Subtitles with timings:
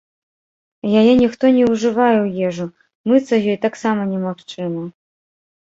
[1.01, 2.67] Яе ніхто не ўжывае ў ежу,
[3.13, 4.83] мыцца ёй таксама немагчыма.